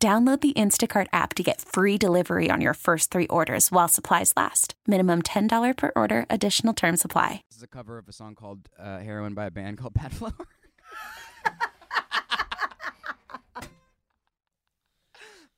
Download 0.00 0.40
the 0.40 0.52
Instacart 0.52 1.08
app 1.12 1.34
to 1.34 1.42
get 1.42 1.60
free 1.60 1.98
delivery 1.98 2.52
on 2.52 2.60
your 2.60 2.74
first 2.74 3.10
three 3.10 3.26
orders 3.26 3.72
while 3.72 3.88
supplies 3.88 4.32
last. 4.36 4.74
Minimum 4.86 5.22
$10 5.22 5.76
per 5.76 5.90
order, 5.96 6.24
additional 6.30 6.72
term 6.72 6.96
supply. 6.96 7.42
This 7.48 7.56
is 7.56 7.64
a 7.64 7.66
cover 7.66 7.98
of 7.98 8.08
a 8.08 8.12
song 8.12 8.36
called 8.36 8.68
uh, 8.78 9.00
Heroin 9.00 9.34
by 9.34 9.46
a 9.46 9.50
band 9.50 9.78
called 9.78 9.94
Badflower. 9.94 10.34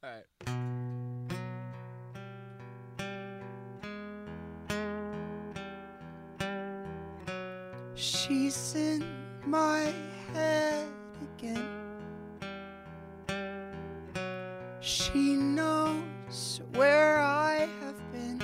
All 0.02 0.08
right. 0.08 0.24
She's 7.94 8.74
in 8.74 9.04
my 9.44 9.92
head 10.32 10.59
She 14.82 15.36
knows 15.36 16.62
where 16.72 17.18
I 17.18 17.68
have 17.80 18.12
been. 18.12 18.40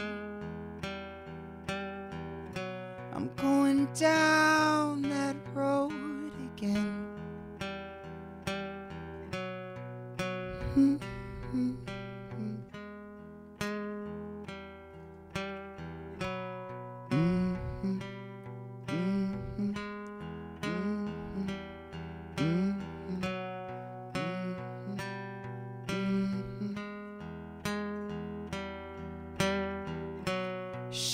I'm 3.15 3.31
going 3.37 3.87
down 3.95 5.01
that 5.03 5.37
road 5.55 6.33
again. 6.55 7.06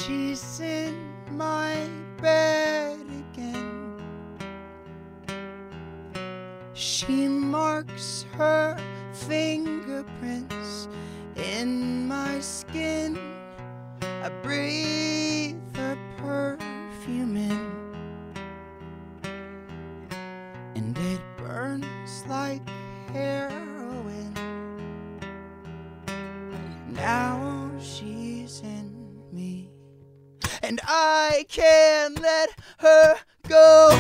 She's 0.07 0.59
in 0.59 0.97
my 1.31 1.77
bed 2.21 3.07
again. 3.33 4.03
She 6.75 7.29
marks 7.29 8.27
her 8.33 8.77
fingerprints 9.13 10.89
in 11.37 12.09
my 12.09 12.41
skin. 12.41 13.17
I 14.03 14.29
breathe 14.43 15.22
and 30.73 30.81
I 30.89 31.45
can't 31.51 32.19
let 32.23 32.49
her 32.79 33.17
go, 33.47 33.91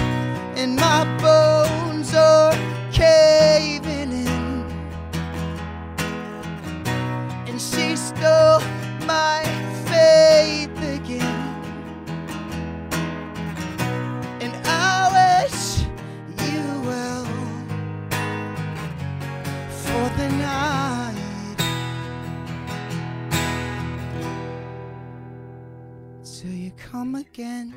and 0.56 0.74
my 0.74 1.04
bones 1.20 2.14
are 2.14 2.54
caving 2.90 3.31
you 26.62 26.70
come 26.76 27.16
again. 27.16 27.74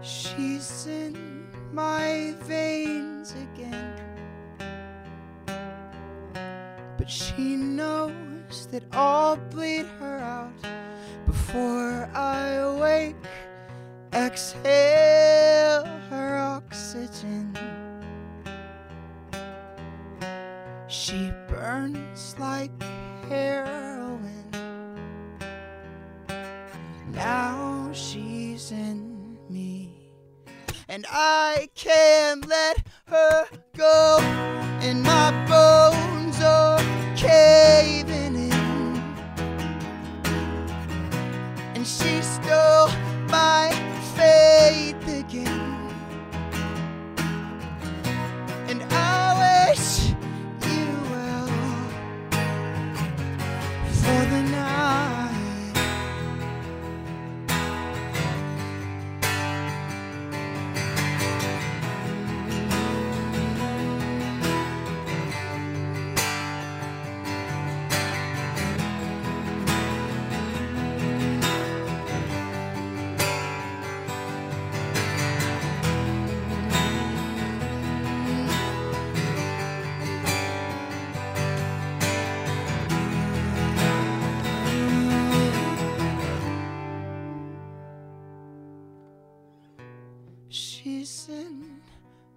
She's 0.00 0.86
in 0.86 1.48
my 1.72 2.34
veins 2.42 3.34
again. 3.46 3.96
But 6.96 7.10
she 7.10 7.56
knows 7.56 8.68
that 8.70 8.84
I'll 8.92 9.36
bleed 9.36 9.86
her 9.98 10.18
out 10.18 10.62
before 11.26 12.08
I 12.14 12.78
wake. 12.80 13.16
Exhale 14.12 15.84
her 16.10 16.36
oxygen. 16.38 17.83
She 21.04 21.30
burns 21.48 22.34
like 22.38 22.72
heroin. 23.28 24.50
Now 27.12 27.90
she's 27.92 28.72
in 28.72 29.36
me. 29.50 29.92
And 30.88 31.04
I 31.10 31.68
can't 31.74 32.48
let 32.48 32.86
her 33.08 33.44
go. 33.76 34.18
in 34.80 35.02
my 35.02 35.30
bones 35.46 35.73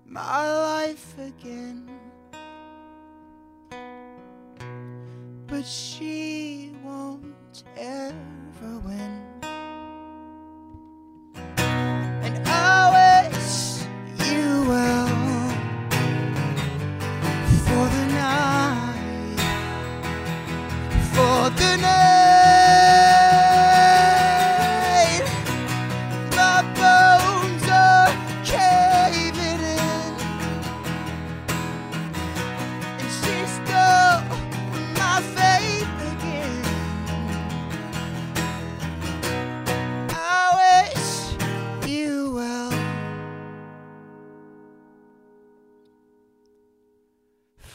My 0.06 0.52
life 0.52 1.16
again. 1.20 1.88
But 5.46 5.64
she 5.64 6.74
won't 6.84 7.64
ever 7.78 8.80
win. 8.84 9.22
And 11.46 12.48
I 12.48 13.28
wish 13.30 13.86
you 14.28 14.66
well 14.68 15.08
for 17.66 17.86
the 17.96 18.06
night. 18.16 19.40
For 21.14 21.50
the 21.52 21.78
night. 21.78 22.07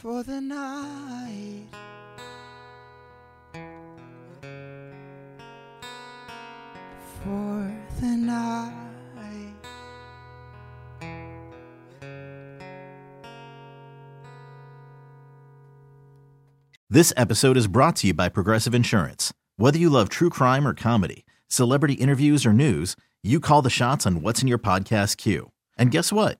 For 0.03 0.21
the 0.21 0.41
night. 0.41 1.63
For 7.23 7.71
the 8.01 8.17
night. 8.17 8.73
This 16.89 17.13
episode 17.15 17.55
is 17.55 17.67
brought 17.67 17.95
to 17.95 18.07
you 18.07 18.13
by 18.13 18.27
Progressive 18.27 18.75
Insurance. 18.75 19.33
Whether 19.55 19.79
you 19.79 19.89
love 19.89 20.09
true 20.09 20.29
crime 20.29 20.67
or 20.67 20.73
comedy, 20.73 21.25
celebrity 21.47 21.93
interviews 21.93 22.45
or 22.45 22.51
news, 22.51 22.97
you 23.23 23.39
call 23.39 23.61
the 23.61 23.69
shots 23.69 24.05
on 24.05 24.21
what's 24.21 24.41
in 24.41 24.49
your 24.49 24.59
podcast 24.59 25.15
queue. 25.15 25.51
And 25.77 25.91
guess 25.91 26.11
what? 26.11 26.39